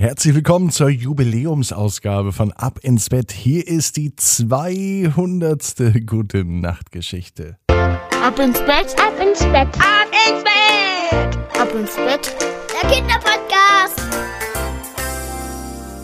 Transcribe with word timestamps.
Herzlich 0.00 0.34
willkommen 0.34 0.70
zur 0.70 0.88
Jubiläumsausgabe 0.88 2.32
von 2.32 2.52
Ab 2.52 2.78
ins 2.80 3.10
Bett. 3.10 3.32
Hier 3.32 3.68
ist 3.68 3.98
die 3.98 4.16
200. 4.16 5.74
Gute 6.06 6.42
Nachtgeschichte. 6.42 7.58
Ab 7.68 8.38
ins 8.38 8.58
Bett, 8.60 8.96
ab 8.98 9.12
ins 9.20 9.40
Bett, 9.40 9.68
ab 9.78 10.08
ins 10.26 10.42
Bett, 10.42 11.60
ab 11.60 11.68
ins 11.78 11.96
Bett, 11.96 12.34
der 12.82 12.90
Kinderpodcast. 12.90 14.00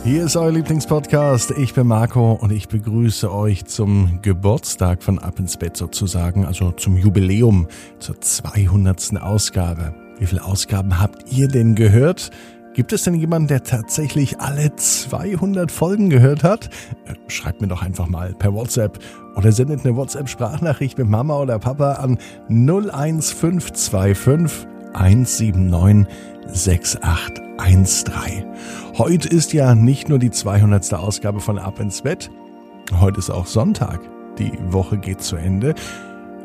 Hier 0.04 0.26
ist 0.26 0.36
euer 0.36 0.52
Lieblingspodcast. 0.52 1.52
Ich 1.52 1.72
bin 1.72 1.86
Marco 1.86 2.32
und 2.32 2.52
ich 2.52 2.68
begrüße 2.68 3.32
euch 3.32 3.64
zum 3.64 4.20
Geburtstag 4.20 5.02
von 5.02 5.18
Ab 5.18 5.38
ins 5.38 5.56
Bett 5.56 5.74
sozusagen, 5.74 6.44
also 6.44 6.70
zum 6.72 6.98
Jubiläum, 6.98 7.66
zur 7.98 8.20
200. 8.20 9.22
Ausgabe. 9.22 9.94
Wie 10.18 10.26
viele 10.26 10.44
Ausgaben 10.44 10.98
habt 10.98 11.32
ihr 11.32 11.48
denn 11.48 11.74
gehört? 11.74 12.30
Gibt 12.76 12.92
es 12.92 13.02
denn 13.04 13.14
jemanden, 13.14 13.48
der 13.48 13.62
tatsächlich 13.62 14.38
alle 14.38 14.76
200 14.76 15.72
Folgen 15.72 16.10
gehört 16.10 16.44
hat? 16.44 16.68
Äh, 17.06 17.14
schreibt 17.26 17.62
mir 17.62 17.68
doch 17.68 17.80
einfach 17.80 18.06
mal 18.06 18.34
per 18.34 18.52
WhatsApp 18.52 18.98
oder 19.34 19.50
sendet 19.50 19.86
eine 19.86 19.96
WhatsApp-Sprachnachricht 19.96 20.98
mit 20.98 21.08
Mama 21.08 21.38
oder 21.38 21.58
Papa 21.58 21.94
an 21.94 22.18
01525 22.50 24.66
179 24.92 26.06
6813. 26.48 28.44
Heute 28.98 29.26
ist 29.26 29.54
ja 29.54 29.74
nicht 29.74 30.10
nur 30.10 30.18
die 30.18 30.30
200. 30.30 30.92
Ausgabe 30.92 31.40
von 31.40 31.58
Ab 31.58 31.80
ins 31.80 32.02
Bett, 32.02 32.30
heute 33.00 33.20
ist 33.20 33.30
auch 33.30 33.46
Sonntag. 33.46 34.00
Die 34.38 34.52
Woche 34.68 34.98
geht 34.98 35.22
zu 35.22 35.36
Ende 35.36 35.74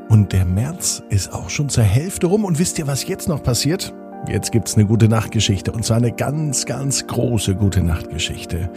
und 0.08 0.32
der 0.32 0.46
März 0.46 1.04
ist 1.10 1.34
auch 1.34 1.50
schon 1.50 1.68
zur 1.68 1.84
Hälfte 1.84 2.28
rum 2.28 2.46
und 2.46 2.58
wisst 2.58 2.80
ihr, 2.80 2.88
was 2.88 3.06
jetzt 3.06 3.28
noch 3.28 3.44
passiert? 3.44 3.94
Jetzt 4.28 4.52
gibt's 4.52 4.76
eine 4.76 4.86
gute 4.86 5.08
Nachtgeschichte 5.08 5.72
und 5.72 5.84
zwar 5.84 5.98
eine 5.98 6.12
ganz, 6.12 6.66
ganz 6.66 7.08
große 7.08 7.56
gute 7.56 7.82
Nachtgeschichte. 7.82 8.70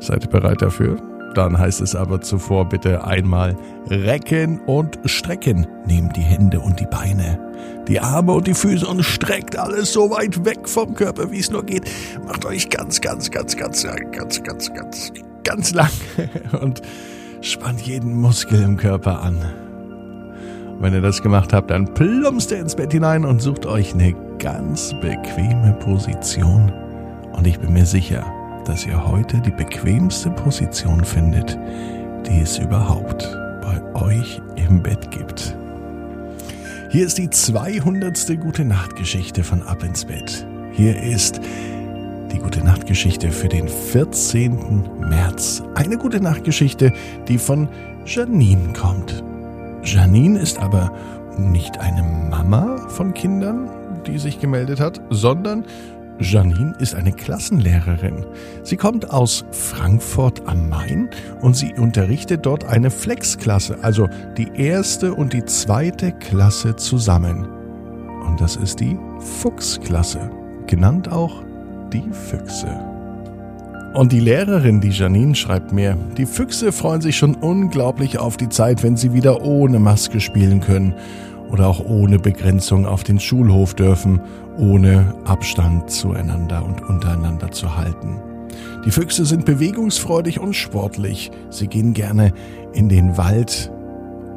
Seid 0.00 0.24
ihr 0.24 0.30
bereit 0.30 0.60
dafür? 0.60 1.00
Dann 1.34 1.56
heißt 1.56 1.80
es 1.80 1.94
aber 1.94 2.20
zuvor 2.20 2.68
bitte 2.68 3.04
einmal 3.04 3.56
recken 3.88 4.60
und 4.66 4.98
strecken. 5.04 5.66
Nehmt 5.86 6.16
die 6.16 6.22
Hände 6.22 6.58
und 6.58 6.80
die 6.80 6.86
Beine, 6.86 7.38
die 7.86 8.00
Arme 8.00 8.32
und 8.32 8.48
die 8.48 8.54
Füße 8.54 8.86
und 8.86 9.04
streckt 9.04 9.56
alles 9.56 9.92
so 9.92 10.10
weit 10.10 10.44
weg 10.44 10.68
vom 10.68 10.94
Körper, 10.94 11.30
wie 11.30 11.38
es 11.38 11.50
nur 11.50 11.64
geht. 11.64 11.88
Macht 12.26 12.44
euch 12.44 12.68
ganz, 12.68 13.00
ganz, 13.00 13.30
ganz, 13.30 13.56
ganz, 13.56 13.86
ganz, 14.10 14.42
ganz, 14.42 14.74
ganz, 14.74 15.12
ganz 15.44 15.72
lang 15.72 15.90
und 16.60 16.82
spannt 17.40 17.82
jeden 17.82 18.20
Muskel 18.20 18.62
im 18.62 18.76
Körper 18.76 19.22
an. 19.22 19.38
Wenn 20.80 20.94
ihr 20.94 21.02
das 21.02 21.22
gemacht 21.22 21.52
habt, 21.52 21.70
dann 21.70 21.94
plumpst 21.94 22.50
ihr 22.50 22.58
ins 22.58 22.74
Bett 22.74 22.92
hinein 22.92 23.24
und 23.24 23.40
sucht 23.40 23.66
euch 23.66 23.94
eine 23.94 24.14
ganz 24.40 24.94
bequeme 25.00 25.72
Position. 25.80 26.72
Und 27.32 27.46
ich 27.46 27.60
bin 27.60 27.72
mir 27.72 27.86
sicher, 27.86 28.24
dass 28.64 28.86
ihr 28.86 29.06
heute 29.06 29.38
die 29.40 29.50
bequemste 29.50 30.30
Position 30.30 31.04
findet, 31.04 31.58
die 32.26 32.40
es 32.40 32.58
überhaupt 32.58 33.28
bei 33.62 33.80
euch 33.94 34.40
im 34.56 34.82
Bett 34.82 35.10
gibt. 35.10 35.56
Hier 36.90 37.06
ist 37.06 37.18
die 37.18 37.30
200. 37.30 38.40
Gute 38.40 38.64
Nacht 38.64 38.96
Geschichte 38.96 39.44
von 39.44 39.62
Ab 39.62 39.84
ins 39.84 40.06
Bett. 40.06 40.46
Hier 40.72 41.00
ist 41.00 41.40
die 42.32 42.38
Gute 42.38 42.64
Nacht 42.64 42.86
Geschichte 42.86 43.30
für 43.30 43.48
den 43.48 43.68
14. 43.68 44.88
März. 45.00 45.62
Eine 45.74 45.98
Gute 45.98 46.20
Nacht 46.20 46.44
Geschichte, 46.44 46.92
die 47.28 47.38
von 47.38 47.68
Janine 48.06 48.72
kommt. 48.72 49.22
Janine 49.84 50.38
ist 50.38 50.58
aber 50.58 50.92
nicht 51.38 51.78
eine 51.78 52.02
Mama 52.02 52.78
von 52.88 53.14
Kindern, 53.14 53.68
die 54.06 54.18
sich 54.18 54.40
gemeldet 54.40 54.80
hat, 54.80 55.00
sondern 55.10 55.64
Janine 56.20 56.74
ist 56.78 56.94
eine 56.94 57.12
Klassenlehrerin. 57.12 58.26
Sie 58.62 58.76
kommt 58.76 59.10
aus 59.10 59.44
Frankfurt 59.52 60.46
am 60.46 60.68
Main 60.68 61.08
und 61.40 61.56
sie 61.56 61.72
unterrichtet 61.74 62.44
dort 62.44 62.64
eine 62.64 62.90
Flexklasse, 62.90 63.78
also 63.82 64.08
die 64.36 64.48
erste 64.54 65.14
und 65.14 65.32
die 65.32 65.44
zweite 65.44 66.12
Klasse 66.12 66.76
zusammen. 66.76 67.48
Und 68.26 68.40
das 68.40 68.56
ist 68.56 68.80
die 68.80 68.98
Fuchsklasse, 69.18 70.30
genannt 70.66 71.10
auch 71.10 71.42
die 71.92 72.04
Füchse. 72.12 72.68
Und 73.94 74.12
die 74.12 74.20
Lehrerin, 74.20 74.80
die 74.80 74.90
Janine, 74.90 75.34
schreibt 75.34 75.72
mir, 75.72 75.96
die 76.16 76.26
Füchse 76.26 76.70
freuen 76.70 77.00
sich 77.00 77.16
schon 77.16 77.34
unglaublich 77.34 78.18
auf 78.18 78.36
die 78.36 78.48
Zeit, 78.48 78.84
wenn 78.84 78.96
sie 78.96 79.12
wieder 79.14 79.42
ohne 79.42 79.80
Maske 79.80 80.20
spielen 80.20 80.60
können 80.60 80.94
oder 81.50 81.68
auch 81.68 81.84
ohne 81.84 82.18
Begrenzung 82.18 82.86
auf 82.86 83.04
den 83.04 83.20
Schulhof 83.20 83.74
dürfen, 83.74 84.20
ohne 84.58 85.14
Abstand 85.24 85.90
zueinander 85.90 86.64
und 86.64 86.82
untereinander 86.82 87.50
zu 87.50 87.76
halten. 87.76 88.20
Die 88.84 88.90
Füchse 88.90 89.24
sind 89.24 89.44
bewegungsfreudig 89.44 90.40
und 90.40 90.54
sportlich. 90.54 91.30
Sie 91.50 91.66
gehen 91.66 91.92
gerne 91.92 92.32
in 92.72 92.88
den 92.88 93.16
Wald 93.16 93.70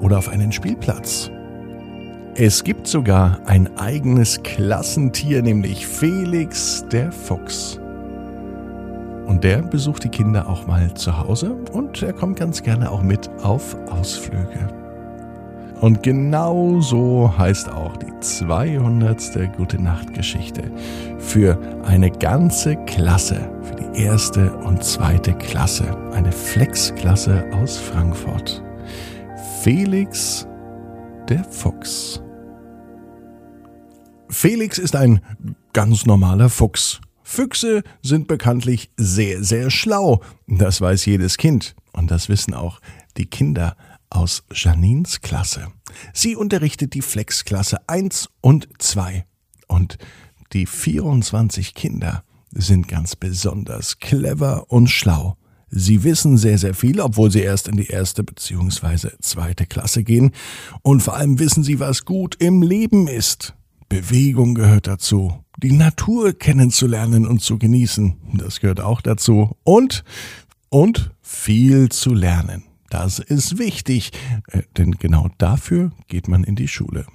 oder 0.01 0.17
auf 0.17 0.29
einen 0.29 0.51
Spielplatz. 0.51 1.31
Es 2.35 2.63
gibt 2.63 2.87
sogar 2.87 3.39
ein 3.45 3.77
eigenes 3.77 4.41
Klassentier, 4.43 5.41
nämlich 5.43 5.85
Felix 5.85 6.83
der 6.91 7.11
Fuchs. 7.11 7.79
Und 9.27 9.43
der 9.43 9.61
besucht 9.61 10.03
die 10.03 10.09
Kinder 10.09 10.49
auch 10.49 10.67
mal 10.67 10.93
zu 10.95 11.17
Hause 11.17 11.55
und 11.71 12.01
er 12.01 12.11
kommt 12.11 12.39
ganz 12.39 12.61
gerne 12.63 12.91
auch 12.91 13.01
mit 13.01 13.29
auf 13.41 13.77
Ausflüge. 13.89 14.82
Und 15.81 16.01
genau 16.01 16.79
so 16.79 17.33
heißt 17.37 17.69
auch 17.69 17.97
die 17.97 18.11
200. 18.19 19.55
Gute 19.57 19.81
Nacht 19.81 20.13
Geschichte 20.13 20.71
für 21.17 21.59
eine 21.83 22.09
ganze 22.09 22.77
Klasse, 22.85 23.51
für 23.61 23.75
die 23.75 24.01
erste 24.03 24.53
und 24.59 24.83
zweite 24.83 25.33
Klasse, 25.33 25.95
eine 26.13 26.31
Flexklasse 26.31 27.45
aus 27.53 27.77
Frankfurt. 27.77 28.63
Felix 29.61 30.47
der 31.29 31.43
Fuchs. 31.43 32.21
Felix 34.29 34.77
ist 34.77 34.95
ein 34.95 35.21
ganz 35.73 36.05
normaler 36.05 36.49
Fuchs. 36.49 37.01
Füchse 37.23 37.83
sind 38.01 38.27
bekanntlich 38.27 38.91
sehr, 38.97 39.43
sehr 39.43 39.69
schlau. 39.69 40.21
Das 40.47 40.81
weiß 40.81 41.05
jedes 41.05 41.37
Kind. 41.37 41.75
Und 41.93 42.11
das 42.11 42.29
wissen 42.29 42.53
auch 42.53 42.79
die 43.17 43.25
Kinder 43.25 43.75
aus 44.13 44.43
Janines 44.53 45.21
Klasse. 45.21 45.67
Sie 46.13 46.35
unterrichtet 46.35 46.93
die 46.93 47.01
Flex-Klasse 47.01 47.77
1 47.87 48.29
und 48.41 48.67
2. 48.77 49.25
Und 49.67 49.97
die 50.53 50.65
24 50.65 51.73
Kinder 51.73 52.23
sind 52.51 52.87
ganz 52.87 53.15
besonders 53.15 53.99
clever 53.99 54.71
und 54.71 54.89
schlau. 54.89 55.37
Sie 55.75 56.03
wissen 56.03 56.37
sehr, 56.37 56.59
sehr 56.59 56.75
viel, 56.75 56.99
obwohl 56.99 57.31
sie 57.31 57.41
erst 57.41 57.67
in 57.67 57.77
die 57.77 57.87
erste 57.87 58.23
bzw. 58.23 59.09
zweite 59.21 59.65
Klasse 59.65 60.03
gehen. 60.03 60.31
Und 60.83 61.01
vor 61.01 61.15
allem 61.15 61.39
wissen 61.39 61.63
sie, 61.63 61.79
was 61.79 62.05
gut 62.05 62.35
im 62.35 62.61
Leben 62.61 63.07
ist. 63.07 63.55
Bewegung 63.89 64.53
gehört 64.53 64.85
dazu. 64.85 65.43
Die 65.57 65.71
Natur 65.71 66.33
kennenzulernen 66.33 67.25
und 67.25 67.41
zu 67.41 67.57
genießen, 67.57 68.15
das 68.33 68.59
gehört 68.59 68.81
auch 68.81 69.01
dazu. 69.01 69.55
Und, 69.63 70.03
und 70.69 71.11
viel 71.21 71.89
zu 71.89 72.13
lernen. 72.13 72.63
Das 72.93 73.17
ist 73.17 73.57
wichtig, 73.57 74.11
äh, 74.51 74.61
denn 74.77 74.91
genau 74.91 75.27
dafür 75.39 75.91
geht 76.09 76.27
man 76.27 76.43
in 76.43 76.55
die 76.55 76.67
Schule. 76.67 77.07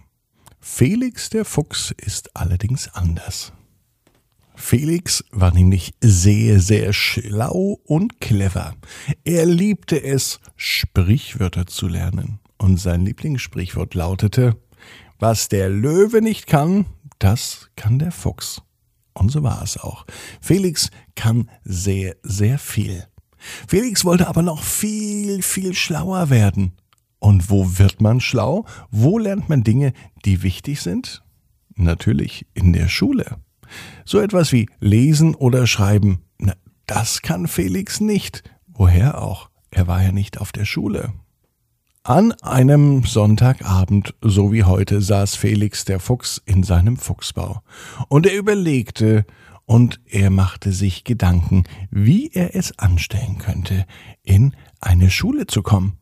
Felix 0.58 1.30
der 1.30 1.44
Fuchs 1.44 1.94
ist 1.96 2.34
allerdings 2.36 2.88
anders. 2.88 3.52
Felix 4.56 5.22
war 5.30 5.54
nämlich 5.54 5.94
sehr, 6.00 6.58
sehr 6.58 6.92
schlau 6.92 7.78
und 7.84 8.20
clever. 8.20 8.74
Er 9.22 9.46
liebte 9.46 10.02
es, 10.02 10.40
Sprichwörter 10.56 11.68
zu 11.68 11.86
lernen. 11.86 12.40
Und 12.56 12.80
sein 12.80 13.04
Lieblingssprichwort 13.04 13.94
lautete, 13.94 14.56
was 15.20 15.48
der 15.48 15.68
Löwe 15.68 16.22
nicht 16.22 16.48
kann, 16.48 16.86
das 17.20 17.70
kann 17.76 18.00
der 18.00 18.10
Fuchs. 18.10 18.62
Und 19.14 19.30
so 19.30 19.44
war 19.44 19.62
es 19.62 19.76
auch. 19.76 20.06
Felix 20.40 20.90
kann 21.14 21.48
sehr, 21.62 22.16
sehr 22.24 22.58
viel. 22.58 23.06
Felix 23.66 24.04
wollte 24.04 24.28
aber 24.28 24.42
noch 24.42 24.62
viel, 24.62 25.42
viel 25.42 25.74
schlauer 25.74 26.30
werden. 26.30 26.72
Und 27.18 27.50
wo 27.50 27.78
wird 27.78 28.00
man 28.00 28.20
schlau? 28.20 28.64
Wo 28.90 29.18
lernt 29.18 29.48
man 29.48 29.64
Dinge, 29.64 29.92
die 30.24 30.42
wichtig 30.42 30.80
sind? 30.80 31.22
Natürlich 31.74 32.46
in 32.54 32.72
der 32.72 32.88
Schule. 32.88 33.38
So 34.04 34.20
etwas 34.20 34.52
wie 34.52 34.68
lesen 34.80 35.34
oder 35.34 35.66
schreiben, 35.66 36.20
na, 36.38 36.54
das 36.86 37.22
kann 37.22 37.48
Felix 37.48 38.00
nicht. 38.00 38.42
Woher 38.66 39.20
auch? 39.20 39.50
Er 39.70 39.86
war 39.86 40.02
ja 40.02 40.12
nicht 40.12 40.40
auf 40.40 40.52
der 40.52 40.64
Schule. 40.64 41.12
An 42.04 42.32
einem 42.40 43.04
Sonntagabend, 43.04 44.14
so 44.22 44.52
wie 44.52 44.64
heute, 44.64 45.02
saß 45.02 45.34
Felix 45.34 45.84
der 45.84 46.00
Fuchs 46.00 46.40
in 46.46 46.62
seinem 46.62 46.96
Fuchsbau. 46.96 47.60
Und 48.08 48.26
er 48.26 48.34
überlegte, 48.34 49.26
und 49.68 50.00
er 50.06 50.30
machte 50.30 50.72
sich 50.72 51.04
Gedanken, 51.04 51.64
wie 51.90 52.30
er 52.32 52.56
es 52.56 52.78
anstellen 52.78 53.36
könnte, 53.38 53.84
in 54.22 54.56
eine 54.80 55.10
Schule 55.10 55.46
zu 55.46 55.62
kommen. 55.62 55.98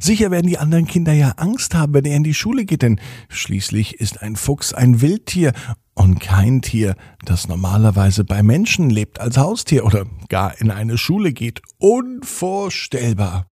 Sicher 0.00 0.32
werden 0.32 0.48
die 0.48 0.58
anderen 0.58 0.86
Kinder 0.86 1.12
ja 1.12 1.30
Angst 1.36 1.76
haben, 1.76 1.94
wenn 1.94 2.04
er 2.04 2.16
in 2.16 2.24
die 2.24 2.34
Schule 2.34 2.64
geht, 2.64 2.82
denn 2.82 3.00
schließlich 3.28 4.00
ist 4.00 4.20
ein 4.20 4.34
Fuchs 4.34 4.72
ein 4.72 5.00
Wildtier 5.00 5.52
und 5.94 6.18
kein 6.18 6.60
Tier, 6.60 6.96
das 7.24 7.46
normalerweise 7.46 8.24
bei 8.24 8.42
Menschen 8.42 8.90
lebt 8.90 9.20
als 9.20 9.36
Haustier 9.36 9.84
oder 9.84 10.06
gar 10.28 10.60
in 10.60 10.72
eine 10.72 10.98
Schule 10.98 11.32
geht. 11.32 11.62
Unvorstellbar. 11.78 13.46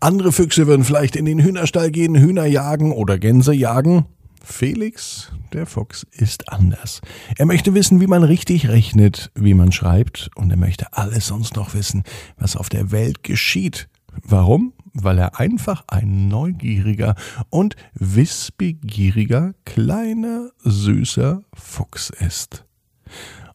Andere 0.00 0.32
Füchse 0.32 0.66
würden 0.66 0.84
vielleicht 0.84 1.14
in 1.14 1.26
den 1.26 1.40
Hühnerstall 1.40 1.90
gehen, 1.90 2.16
Hühner 2.16 2.46
jagen 2.46 2.92
oder 2.92 3.18
Gänse 3.18 3.52
jagen. 3.52 4.06
Felix, 4.44 5.32
der 5.52 5.66
Fuchs, 5.66 6.06
ist 6.10 6.52
anders. 6.52 7.00
Er 7.36 7.46
möchte 7.46 7.74
wissen, 7.74 8.00
wie 8.00 8.06
man 8.06 8.24
richtig 8.24 8.68
rechnet, 8.68 9.30
wie 9.34 9.54
man 9.54 9.72
schreibt, 9.72 10.30
und 10.34 10.50
er 10.50 10.56
möchte 10.56 10.92
alles 10.92 11.28
sonst 11.28 11.56
noch 11.56 11.74
wissen, 11.74 12.02
was 12.36 12.56
auf 12.56 12.68
der 12.68 12.90
Welt 12.90 13.22
geschieht. 13.22 13.88
Warum? 14.22 14.72
Weil 14.94 15.18
er 15.18 15.38
einfach 15.38 15.84
ein 15.88 16.28
neugieriger 16.28 17.14
und 17.48 17.76
wissbegieriger, 17.94 19.54
kleiner, 19.64 20.50
süßer 20.64 21.42
Fuchs 21.54 22.10
ist. 22.10 22.64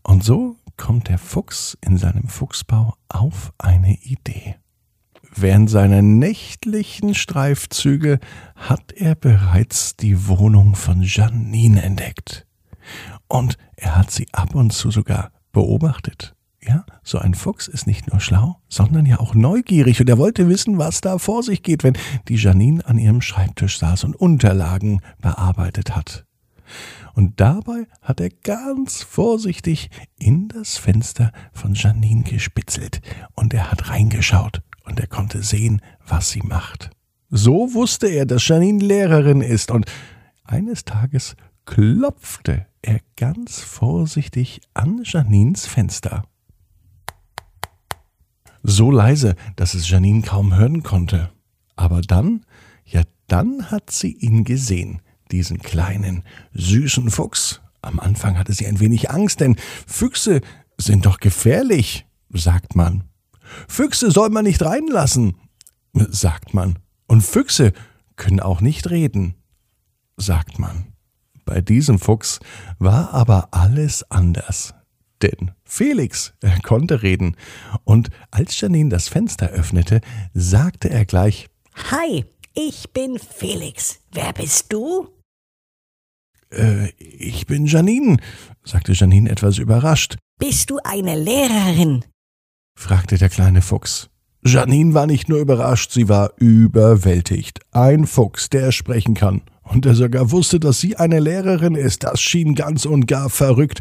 Und 0.03 0.23
so 0.23 0.57
kommt 0.77 1.09
der 1.09 1.17
Fuchs 1.17 1.77
in 1.81 1.97
seinem 1.97 2.27
Fuchsbau 2.27 2.95
auf 3.09 3.51
eine 3.57 3.95
Idee. 4.01 4.55
Während 5.39 5.69
seiner 5.69 6.01
nächtlichen 6.01 7.13
Streifzüge 7.13 8.19
hat 8.55 8.91
er 8.93 9.13
bereits 9.13 9.95
die 9.95 10.27
Wohnung 10.27 10.73
von 10.73 11.03
Janine 11.03 11.83
entdeckt. 11.83 12.47
Und 13.27 13.55
er 13.75 13.95
hat 13.95 14.09
sie 14.09 14.25
ab 14.31 14.55
und 14.55 14.73
zu 14.73 14.89
sogar 14.89 15.29
beobachtet. 15.51 16.33
Ja, 16.59 16.87
so 17.03 17.19
ein 17.19 17.35
Fuchs 17.35 17.67
ist 17.67 17.85
nicht 17.85 18.11
nur 18.11 18.19
schlau, 18.19 18.57
sondern 18.67 19.05
ja 19.05 19.19
auch 19.19 19.35
neugierig 19.35 20.01
und 20.01 20.09
er 20.09 20.17
wollte 20.17 20.49
wissen, 20.49 20.79
was 20.79 21.01
da 21.01 21.19
vor 21.19 21.43
sich 21.43 21.61
geht, 21.61 21.83
wenn 21.83 21.97
die 22.29 22.35
Janine 22.35 22.83
an 22.87 22.97
ihrem 22.97 23.21
Schreibtisch 23.21 23.77
saß 23.77 24.05
und 24.05 24.15
Unterlagen 24.15 25.01
bearbeitet 25.21 25.95
hat. 25.95 26.25
Und 27.13 27.39
dabei 27.39 27.85
hat 28.01 28.19
er 28.19 28.31
ganz 28.31 29.03
vorsichtig 29.03 29.91
in 30.17 30.47
das 30.47 30.77
Fenster 30.77 31.31
von 31.53 31.75
Janine 31.75 32.23
gespitzelt 32.23 33.01
und 33.35 33.53
er 33.53 33.71
hat 33.71 33.89
reingeschaut 33.91 34.63
und 34.87 34.99
er 34.99 35.07
konnte 35.07 35.43
sehen, 35.43 35.81
was 36.07 36.29
sie 36.29 36.41
macht. 36.41 36.89
So 37.29 37.73
wusste 37.73 38.07
er, 38.07 38.25
dass 38.25 38.47
Janine 38.47 38.83
Lehrerin 38.83 39.41
ist 39.41 39.69
und 39.69 39.85
eines 40.45 40.85
Tages 40.85 41.35
klopfte 41.65 42.65
er 42.81 43.01
ganz 43.17 43.59
vorsichtig 43.59 44.61
an 44.73 45.01
Janines 45.03 45.65
Fenster. 45.65 46.23
So 48.63 48.91
leise, 48.91 49.35
dass 49.55 49.73
es 49.73 49.89
Janine 49.89 50.21
kaum 50.21 50.55
hören 50.55 50.83
konnte. 50.83 51.31
Aber 51.75 52.01
dann, 52.01 52.45
ja, 52.85 53.01
dann 53.27 53.69
hat 53.69 53.91
sie 53.91 54.13
ihn 54.13 54.45
gesehen, 54.45 55.01
diesen 55.31 55.59
kleinen, 55.59 56.23
süßen 56.53 57.11
Fuchs. 57.11 57.61
Am 57.81 57.99
Anfang 57.99 58.37
hatte 58.37 58.53
sie 58.53 58.65
ein 58.67 58.79
wenig 58.79 59.11
Angst, 59.11 59.41
denn 59.41 59.57
Füchse 59.85 60.41
sind 60.77 61.05
doch 61.05 61.19
gefährlich, 61.19 62.05
sagt 62.29 62.75
man. 62.75 63.03
Füchse 63.67 64.11
soll 64.11 64.29
man 64.29 64.45
nicht 64.45 64.63
reinlassen, 64.63 65.37
sagt 65.93 66.53
man. 66.53 66.79
Und 67.07 67.21
Füchse 67.21 67.73
können 68.15 68.39
auch 68.39 68.61
nicht 68.61 68.89
reden, 68.89 69.35
sagt 70.17 70.59
man. 70.59 70.93
Bei 71.45 71.61
diesem 71.61 71.99
Fuchs 71.99 72.39
war 72.77 73.13
aber 73.13 73.49
alles 73.51 74.09
anders. 74.11 74.73
Denn 75.21 75.51
Felix 75.63 76.33
er 76.41 76.59
konnte 76.59 77.01
reden, 77.01 77.37
und 77.83 78.09
als 78.29 78.59
Janine 78.59 78.89
das 78.89 79.07
Fenster 79.07 79.49
öffnete, 79.49 80.01
sagte 80.33 80.89
er 80.89 81.05
gleich 81.05 81.47
Hi, 81.91 82.25
ich 82.53 82.91
bin 82.91 83.17
Felix. 83.17 83.99
Wer 84.11 84.33
bist 84.33 84.71
du? 84.73 85.07
Äh, 86.51 86.89
ich 86.99 87.47
bin 87.47 87.65
Janine, 87.65 88.17
sagte 88.63 88.93
Janine 88.93 89.29
etwas 89.29 89.57
überrascht. 89.57 90.17
Bist 90.39 90.69
du 90.69 90.79
eine 90.83 91.15
Lehrerin? 91.15 92.05
Fragte 92.77 93.17
der 93.17 93.29
kleine 93.29 93.61
Fuchs. 93.61 94.09
Janine 94.45 94.93
war 94.93 95.07
nicht 95.07 95.27
nur 95.27 95.39
überrascht, 95.39 95.91
sie 95.91 96.07
war 96.07 96.31
überwältigt. 96.37 97.59
Ein 97.71 98.05
Fuchs, 98.05 98.49
der 98.49 98.71
sprechen 98.71 99.15
kann. 99.15 99.41
Und 99.63 99.83
der 99.83 99.95
sogar 99.95 100.31
wusste, 100.31 100.59
dass 100.59 100.79
sie 100.79 100.95
eine 100.95 101.19
Lehrerin 101.19 101.75
ist, 101.75 102.03
das 102.03 102.21
schien 102.21 102.55
ganz 102.55 102.85
und 102.85 103.07
gar 103.07 103.29
verrückt. 103.29 103.79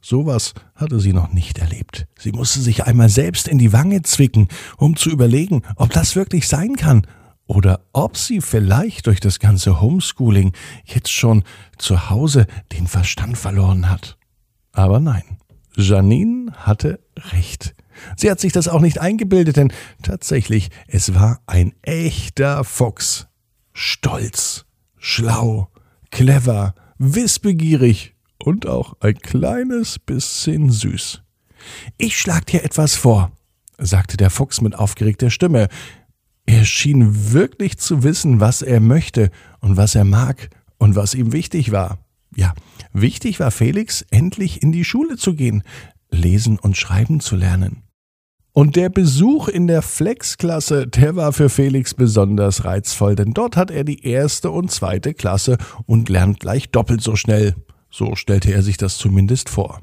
Sowas 0.00 0.54
hatte 0.74 1.00
sie 1.00 1.12
noch 1.12 1.32
nicht 1.32 1.58
erlebt. 1.58 2.06
Sie 2.16 2.32
musste 2.32 2.60
sich 2.60 2.84
einmal 2.84 3.08
selbst 3.08 3.48
in 3.48 3.58
die 3.58 3.72
Wange 3.72 4.02
zwicken, 4.02 4.48
um 4.78 4.96
zu 4.96 5.10
überlegen, 5.10 5.62
ob 5.76 5.90
das 5.90 6.16
wirklich 6.16 6.48
sein 6.48 6.76
kann 6.76 7.06
oder 7.46 7.80
ob 7.92 8.16
sie 8.16 8.40
vielleicht 8.40 9.06
durch 9.06 9.20
das 9.20 9.40
ganze 9.40 9.80
Homeschooling 9.80 10.52
jetzt 10.84 11.10
schon 11.10 11.42
zu 11.76 12.08
Hause 12.08 12.46
den 12.72 12.86
Verstand 12.86 13.36
verloren 13.36 13.90
hat. 13.90 14.16
Aber 14.72 15.00
nein, 15.00 15.24
Janine 15.74 16.52
hatte 16.56 17.00
recht. 17.32 17.74
Sie 18.16 18.30
hat 18.30 18.40
sich 18.40 18.52
das 18.52 18.68
auch 18.68 18.80
nicht 18.80 19.00
eingebildet, 19.00 19.56
denn 19.56 19.72
tatsächlich, 20.02 20.70
es 20.86 21.14
war 21.14 21.40
ein 21.46 21.72
echter 21.82 22.64
Fuchs. 22.64 23.26
Stolz, 23.72 24.64
schlau, 24.96 25.68
clever, 26.10 26.74
wissbegierig 26.98 28.14
und 28.42 28.66
auch 28.66 28.94
ein 29.00 29.18
kleines 29.18 29.98
bisschen 29.98 30.70
süß. 30.70 31.22
Ich 31.96 32.18
schlag 32.18 32.46
dir 32.46 32.64
etwas 32.64 32.96
vor, 32.96 33.32
sagte 33.78 34.16
der 34.16 34.30
Fuchs 34.30 34.60
mit 34.60 34.74
aufgeregter 34.74 35.30
Stimme. 35.30 35.68
Er 36.46 36.64
schien 36.64 37.32
wirklich 37.32 37.78
zu 37.78 38.02
wissen, 38.02 38.40
was 38.40 38.62
er 38.62 38.80
möchte 38.80 39.30
und 39.60 39.76
was 39.76 39.94
er 39.94 40.04
mag 40.04 40.50
und 40.78 40.96
was 40.96 41.14
ihm 41.14 41.32
wichtig 41.32 41.72
war. 41.72 41.98
Ja, 42.34 42.54
wichtig 42.92 43.40
war 43.40 43.50
Felix, 43.50 44.02
endlich 44.10 44.62
in 44.62 44.72
die 44.72 44.84
Schule 44.84 45.16
zu 45.16 45.34
gehen, 45.34 45.62
lesen 46.10 46.58
und 46.58 46.76
schreiben 46.76 47.20
zu 47.20 47.36
lernen. 47.36 47.82
Und 48.58 48.74
der 48.74 48.88
Besuch 48.88 49.46
in 49.46 49.68
der 49.68 49.82
Flex-Klasse, 49.82 50.88
der 50.88 51.14
war 51.14 51.32
für 51.32 51.48
Felix 51.48 51.94
besonders 51.94 52.64
reizvoll, 52.64 53.14
denn 53.14 53.30
dort 53.30 53.56
hat 53.56 53.70
er 53.70 53.84
die 53.84 54.04
erste 54.04 54.50
und 54.50 54.72
zweite 54.72 55.14
Klasse 55.14 55.58
und 55.86 56.08
lernt 56.08 56.40
gleich 56.40 56.68
doppelt 56.72 57.00
so 57.00 57.14
schnell. 57.14 57.54
So 57.88 58.16
stellte 58.16 58.52
er 58.52 58.64
sich 58.64 58.76
das 58.76 58.98
zumindest 58.98 59.48
vor. 59.48 59.80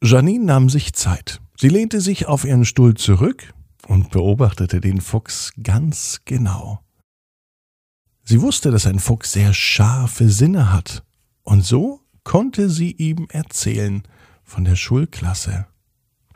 Janine 0.00 0.44
nahm 0.44 0.70
sich 0.70 0.92
Zeit. 0.92 1.40
Sie 1.58 1.68
lehnte 1.68 2.00
sich 2.00 2.26
auf 2.26 2.44
ihren 2.44 2.64
Stuhl 2.64 2.94
zurück 2.94 3.54
und 3.88 4.10
beobachtete 4.10 4.80
den 4.80 5.00
Fuchs 5.00 5.52
ganz 5.60 6.20
genau. 6.24 6.78
Sie 8.22 8.40
wusste, 8.40 8.70
dass 8.70 8.86
ein 8.86 9.00
Fuchs 9.00 9.32
sehr 9.32 9.52
scharfe 9.52 10.28
Sinne 10.28 10.72
hat, 10.72 11.02
und 11.42 11.64
so 11.64 11.98
konnte 12.22 12.70
sie 12.70 12.92
ihm 12.92 13.26
erzählen 13.32 14.04
von 14.44 14.62
der 14.62 14.76
Schulklasse. 14.76 15.66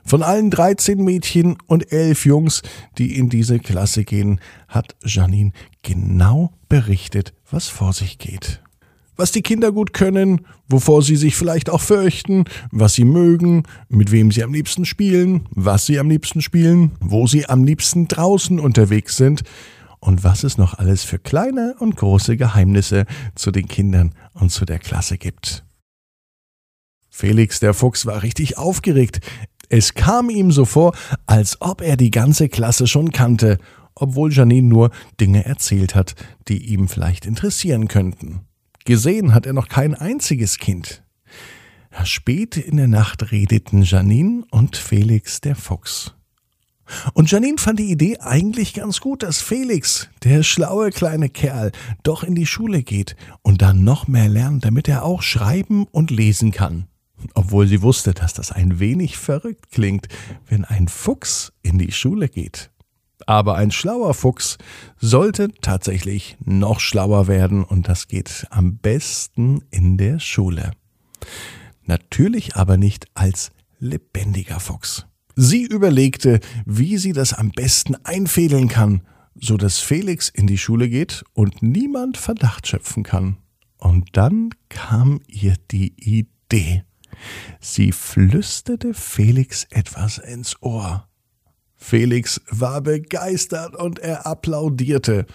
Von 0.06 0.22
allen 0.22 0.52
13 0.52 1.02
Mädchen 1.02 1.56
und 1.66 1.90
11 1.90 2.26
Jungs, 2.26 2.62
die 2.96 3.18
in 3.18 3.28
diese 3.28 3.58
Klasse 3.58 4.04
gehen, 4.04 4.40
hat 4.68 4.94
Janine 5.04 5.50
genau 5.82 6.52
berichtet, 6.68 7.34
was 7.50 7.66
vor 7.66 7.92
sich 7.92 8.18
geht. 8.18 8.62
Was 9.16 9.32
die 9.32 9.42
Kinder 9.42 9.72
gut 9.72 9.92
können, 9.92 10.46
wovor 10.68 11.02
sie 11.02 11.16
sich 11.16 11.34
vielleicht 11.34 11.70
auch 11.70 11.80
fürchten, 11.80 12.44
was 12.70 12.94
sie 12.94 13.04
mögen, 13.04 13.64
mit 13.88 14.12
wem 14.12 14.30
sie 14.30 14.44
am 14.44 14.52
liebsten 14.52 14.84
spielen, 14.84 15.48
was 15.50 15.86
sie 15.86 15.98
am 15.98 16.08
liebsten 16.08 16.40
spielen, 16.40 16.92
wo 17.00 17.26
sie 17.26 17.48
am 17.48 17.64
liebsten 17.64 18.06
draußen 18.06 18.60
unterwegs 18.60 19.16
sind 19.16 19.42
und 19.98 20.22
was 20.22 20.44
es 20.44 20.56
noch 20.56 20.74
alles 20.74 21.02
für 21.02 21.18
kleine 21.18 21.74
und 21.80 21.96
große 21.96 22.36
Geheimnisse 22.36 23.06
zu 23.34 23.50
den 23.50 23.66
Kindern 23.66 24.14
und 24.34 24.52
zu 24.52 24.66
der 24.66 24.78
Klasse 24.78 25.18
gibt. 25.18 25.64
Felix 27.16 27.60
der 27.60 27.72
Fuchs 27.72 28.04
war 28.04 28.22
richtig 28.22 28.58
aufgeregt. 28.58 29.20
Es 29.68 29.94
kam 29.94 30.30
ihm 30.30 30.52
so 30.52 30.64
vor, 30.64 30.94
als 31.26 31.60
ob 31.60 31.80
er 31.80 31.96
die 31.96 32.10
ganze 32.10 32.48
Klasse 32.48 32.86
schon 32.86 33.10
kannte, 33.10 33.58
obwohl 33.94 34.32
Janine 34.32 34.68
nur 34.68 34.90
Dinge 35.20 35.44
erzählt 35.44 35.94
hat, 35.94 36.14
die 36.48 36.66
ihm 36.66 36.88
vielleicht 36.88 37.26
interessieren 37.26 37.88
könnten. 37.88 38.42
Gesehen 38.84 39.34
hat 39.34 39.46
er 39.46 39.52
noch 39.52 39.68
kein 39.68 39.94
einziges 39.94 40.58
Kind. 40.58 41.02
Spät 42.04 42.58
in 42.58 42.76
der 42.76 42.88
Nacht 42.88 43.32
redeten 43.32 43.82
Janine 43.82 44.44
und 44.50 44.76
Felix 44.76 45.40
der 45.40 45.56
Fuchs. 45.56 46.14
Und 47.14 47.30
Janine 47.30 47.58
fand 47.58 47.80
die 47.80 47.90
Idee 47.90 48.18
eigentlich 48.18 48.74
ganz 48.74 49.00
gut, 49.00 49.24
dass 49.24 49.40
Felix, 49.40 50.08
der 50.22 50.44
schlaue 50.44 50.90
kleine 50.90 51.28
Kerl, 51.28 51.72
doch 52.04 52.22
in 52.22 52.36
die 52.36 52.46
Schule 52.46 52.82
geht 52.84 53.16
und 53.42 53.62
dann 53.62 53.82
noch 53.82 54.06
mehr 54.06 54.28
lernt, 54.28 54.64
damit 54.64 54.88
er 54.88 55.04
auch 55.04 55.22
schreiben 55.22 55.86
und 55.90 56.10
lesen 56.10 56.52
kann 56.52 56.86
obwohl 57.34 57.66
sie 57.66 57.82
wusste, 57.82 58.14
dass 58.14 58.34
das 58.34 58.52
ein 58.52 58.78
wenig 58.78 59.16
verrückt 59.18 59.70
klingt, 59.70 60.08
wenn 60.46 60.64
ein 60.64 60.88
Fuchs 60.88 61.52
in 61.62 61.78
die 61.78 61.92
Schule 61.92 62.28
geht. 62.28 62.70
Aber 63.26 63.56
ein 63.56 63.70
schlauer 63.70 64.14
Fuchs 64.14 64.58
sollte 64.98 65.48
tatsächlich 65.60 66.36
noch 66.44 66.80
schlauer 66.80 67.26
werden 67.28 67.64
und 67.64 67.88
das 67.88 68.08
geht 68.08 68.46
am 68.50 68.76
besten 68.76 69.62
in 69.70 69.96
der 69.96 70.20
Schule. 70.20 70.72
Natürlich 71.84 72.56
aber 72.56 72.76
nicht 72.76 73.06
als 73.14 73.50
lebendiger 73.78 74.60
Fuchs. 74.60 75.06
Sie 75.34 75.64
überlegte, 75.64 76.40
wie 76.64 76.96
sie 76.96 77.12
das 77.12 77.32
am 77.32 77.50
besten 77.50 77.94
einfädeln 78.04 78.68
kann, 78.68 79.02
so 79.34 79.56
dass 79.56 79.78
Felix 79.78 80.28
in 80.28 80.46
die 80.46 80.58
Schule 80.58 80.88
geht 80.88 81.24
und 81.34 81.62
niemand 81.62 82.16
Verdacht 82.16 82.66
schöpfen 82.66 83.02
kann. 83.02 83.36
Und 83.76 84.16
dann 84.16 84.50
kam 84.68 85.20
ihr 85.26 85.54
die 85.70 85.92
Idee. 85.98 86.85
Sie 87.60 87.92
flüsterte 87.92 88.94
Felix 88.94 89.66
etwas 89.70 90.18
ins 90.18 90.60
Ohr. 90.62 91.08
Felix 91.76 92.40
war 92.50 92.80
begeistert 92.80 93.76
und 93.76 93.98
er 93.98 94.26
applaudierte. 94.26 95.26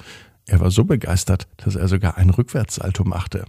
Er 0.45 0.59
war 0.59 0.71
so 0.71 0.83
begeistert, 0.83 1.47
dass 1.57 1.75
er 1.75 1.87
sogar 1.87 2.17
ein 2.17 2.29
Rückwärtssalto 2.29 3.03
machte. 3.03 3.45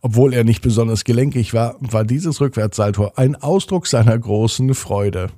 Obwohl 0.00 0.32
er 0.32 0.44
nicht 0.44 0.62
besonders 0.62 1.04
gelenkig 1.04 1.52
war, 1.54 1.76
war 1.80 2.04
dieses 2.04 2.40
Rückwärtssalto 2.40 3.12
ein 3.16 3.36
Ausdruck 3.36 3.86
seiner 3.86 4.18
großen 4.18 4.74
Freude. 4.74 5.30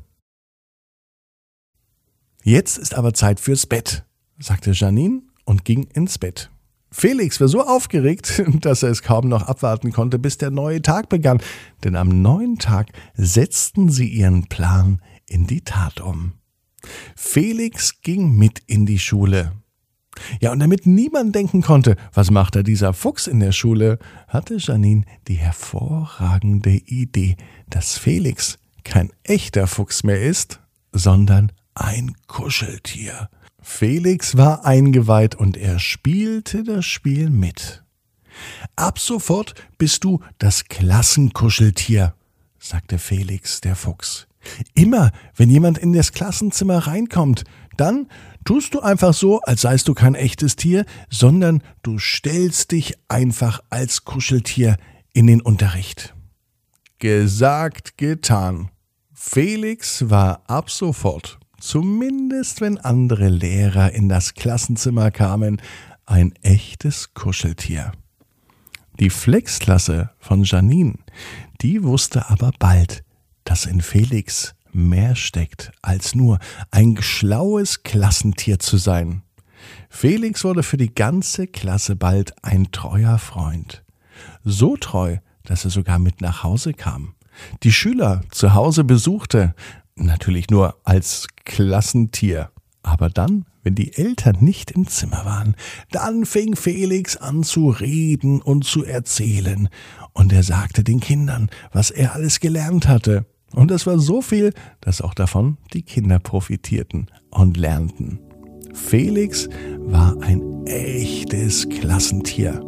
Jetzt 2.43 2.79
ist 2.79 2.95
aber 2.95 3.13
Zeit 3.13 3.41
fürs 3.41 3.67
Bett, 3.67 4.05
sagte 4.39 4.71
Janine 4.71 5.23
und 5.45 5.65
ging 5.65 5.85
ins 5.95 6.19
Bett. 6.19 6.51
Felix 6.91 7.41
war 7.41 7.49
so 7.49 7.63
aufgeregt, 7.63 8.43
dass 8.61 8.83
er 8.83 8.91
es 8.91 9.03
kaum 9.03 9.29
noch 9.29 9.43
abwarten 9.43 9.93
konnte, 9.93 10.19
bis 10.19 10.39
der 10.39 10.51
neue 10.51 10.83
Tag 10.83 11.09
begann, 11.09 11.41
denn 11.85 11.97
am 11.97 12.23
neuen 12.23 12.59
Tag 12.59 12.89
setzten 13.15 13.91
sie 13.91 14.09
ihren 14.09 14.47
Plan 14.49 15.01
in 15.29 15.47
die 15.47 15.63
Tat 15.63 16.01
um. 16.01 16.33
Felix 17.17 18.01
ging 18.03 18.37
mit 18.37 18.61
in 18.67 18.87
die 18.87 18.99
Schule. 18.99 19.53
Ja, 20.41 20.53
und 20.53 20.61
damit 20.61 20.87
niemand 20.87 21.35
denken 21.35 21.63
konnte, 21.63 21.97
was 22.15 22.31
macht 22.31 22.57
da 22.57 22.63
dieser 22.63 22.95
Fuchs 22.95 23.27
in 23.27 23.41
der 23.41 23.53
Schule, 23.53 23.99
hatte 24.29 24.57
Janine 24.59 25.05
die 25.29 25.35
hervorragende 25.35 26.71
Idee, 26.71 27.37
dass 27.69 27.99
Felix 27.99 28.59
kein 28.85 29.11
echter 29.25 29.67
Fuchs 29.67 30.05
mehr 30.05 30.23
ist, 30.23 30.61
sondern 30.93 31.53
ein 31.75 32.15
Kuscheltier. 32.27 33.29
Felix 33.69 34.39
war 34.39 34.65
eingeweiht 34.65 35.35
und 35.35 35.57
er 35.57 35.81
spielte 35.81 36.63
das 36.63 36.87
Spiel 36.87 37.29
mit. 37.29 37.83
Ab 38.77 38.99
sofort 38.99 39.55
bist 39.77 40.05
du 40.05 40.21
das 40.39 40.67
Klassenkuscheltier, 40.67 42.15
sagte 42.61 42.99
Felix 42.99 43.61
der 43.61 43.75
Fuchs. 43.75 44.29
Immer, 44.73 45.11
wenn 45.35 45.51
jemand 45.51 45.79
in 45.79 45.93
das 45.93 46.13
Klassenzimmer 46.13 46.87
reinkommt, 46.87 47.43
dann 47.77 48.09
tust 48.45 48.73
du 48.73 48.81
einfach 48.81 49.13
so, 49.13 49.41
als 49.41 49.63
seist 49.63 49.89
du 49.89 49.95
kein 49.95 50.15
echtes 50.15 50.55
Tier, 50.57 50.87
sondern 51.11 51.61
du 51.83 51.99
stellst 51.99 52.71
dich 52.71 52.95
einfach 53.09 53.61
als 53.69 54.05
Kuscheltier 54.05 54.77
in 55.13 55.27
den 55.27 55.43
Unterricht. 55.43 56.15
Gesagt, 57.01 57.99
getan. 57.99 58.71
Felix 59.13 60.09
war 60.09 60.45
ab 60.47 60.71
sofort 60.71 61.41
zumindest 61.59 62.61
wenn 62.61 62.79
andere 62.79 63.29
Lehrer 63.29 63.93
in 63.93 64.09
das 64.09 64.35
Klassenzimmer 64.35 65.11
kamen, 65.11 65.61
ein 66.05 66.35
echtes 66.43 67.15
Kuscheltier. 67.15 67.93
Die 68.99 69.11
Flexklasse 69.11 70.11
von 70.19 70.45
Janine, 70.45 70.95
die 71.61 71.83
wusste 71.83 72.31
aber 72.31 72.53
bald, 72.59 73.05
dass 73.45 73.67
in 73.67 73.81
Felix 73.81 74.55
mehr 74.73 75.17
steckt, 75.17 75.73
als 75.83 76.15
nur 76.15 76.39
ein 76.71 76.99
schlaues 77.01 77.83
Klassentier 77.83 78.59
zu 78.59 78.77
sein. 78.77 79.23
Felix 79.89 80.45
wurde 80.45 80.63
für 80.63 80.77
die 80.77 80.95
ganze 80.95 81.47
Klasse 81.47 81.97
bald 81.97 82.35
ein 82.43 82.71
treuer 82.73 83.19
Freund. 83.19 83.83
So 84.45 84.77
treu, 84.77 85.19
dass 85.45 85.65
er 85.65 85.71
sogar 85.71 85.99
mit 85.99 86.21
nach 86.21 86.43
Hause 86.43 86.73
kam, 86.73 87.15
die 87.63 87.73
Schüler 87.73 88.23
zu 88.31 88.55
Hause 88.55 88.85
besuchte 88.85 89.55
Natürlich 89.97 90.51
nur 90.51 90.77
als 90.85 91.27
Klassentier. 91.45 92.51
Aber 92.83 93.09
dann, 93.09 93.47
wenn 93.63 93.75
die 93.75 93.95
Eltern 93.95 94.37
nicht 94.41 94.71
im 94.71 94.87
Zimmer 94.87 95.25
waren, 95.25 95.57
dann 95.91 96.25
fing 96.25 96.55
Felix 96.55 97.17
an 97.17 97.43
zu 97.43 97.71
reden 97.71 98.41
und 98.41 98.65
zu 98.65 98.85
erzählen. 98.85 99.69
Und 100.13 100.33
er 100.33 100.43
sagte 100.43 100.85
den 100.85 101.01
Kindern, 101.01 101.51
was 101.73 101.91
er 101.91 102.15
alles 102.15 102.41
gelernt 102.41 102.87
hatte. 102.87 103.27
Und 103.55 103.71
es 103.71 103.87
war 103.87 103.99
so 103.99 104.23
viel, 104.23 104.53
dass 104.81 105.01
auch 105.01 105.15
davon 105.15 105.57
die 105.73 105.83
Kinder 105.83 106.19
profitierten 106.19 107.11
und 107.31 107.57
lernten. 107.57 108.21
Felix 108.75 109.49
war 109.79 110.21
ein 110.21 110.67
echtes 110.67 111.69
Klassentier. 111.69 112.63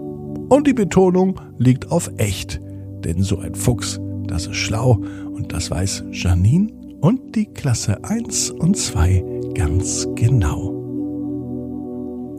Und 0.48 0.66
die 0.66 0.72
Betonung 0.72 1.38
liegt 1.58 1.90
auf 1.90 2.10
echt. 2.16 2.60
Denn 3.04 3.22
so 3.22 3.38
ein 3.38 3.54
Fuchs, 3.54 4.00
das 4.26 4.46
ist 4.46 4.56
schlau 4.56 4.94
und 5.34 5.52
das 5.52 5.70
weiß 5.70 6.04
Janine 6.10 6.77
und 7.00 7.34
die 7.34 7.46
Klasse 7.46 8.04
1 8.04 8.50
und 8.50 8.76
2 8.76 9.24
ganz 9.54 10.06
genau. 10.14 10.68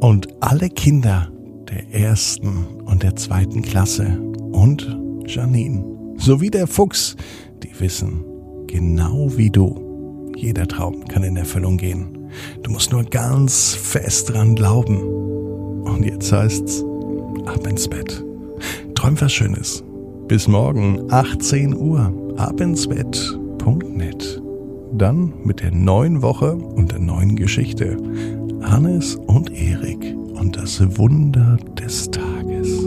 Und 0.01 0.27
alle 0.39 0.69
Kinder 0.69 1.31
der 1.69 1.93
ersten 1.93 2.65
und 2.85 3.03
der 3.03 3.15
zweiten 3.15 3.61
Klasse 3.61 4.19
und 4.51 4.97
Janine 5.25 5.83
sowie 6.17 6.49
der 6.49 6.67
Fuchs, 6.67 7.15
die 7.63 7.79
wissen, 7.79 8.23
genau 8.67 9.27
wie 9.35 9.49
du, 9.49 10.31
jeder 10.35 10.67
Traum 10.67 11.05
kann 11.05 11.23
in 11.23 11.37
Erfüllung 11.37 11.77
gehen. 11.77 12.29
Du 12.63 12.71
musst 12.71 12.91
nur 12.91 13.03
ganz 13.03 13.73
fest 13.73 14.33
dran 14.33 14.55
glauben. 14.55 14.97
Und 15.83 16.05
jetzt 16.05 16.31
heißt's, 16.31 16.83
ab 17.45 17.65
ins 17.67 17.87
Bett. 17.87 18.23
Träum 18.95 19.19
was 19.19 19.33
Schönes. 19.33 19.83
Bis 20.27 20.47
morgen, 20.47 21.11
18 21.11 21.75
Uhr, 21.75 22.13
abinsbett.net 22.37 24.41
dann 24.93 25.33
mit 25.43 25.61
der 25.61 25.71
neuen 25.71 26.21
Woche 26.21 26.55
und 26.55 26.91
der 26.91 26.99
neuen 26.99 27.35
Geschichte. 27.35 27.97
Hannes 28.61 29.15
und 29.15 29.51
Erik 29.51 30.15
und 30.33 30.57
das 30.57 30.81
Wunder 30.97 31.57
des 31.79 32.09
Tages. 32.11 32.77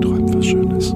Träumt 0.00 0.34
was 0.34 0.46
Schönes. 0.46 0.94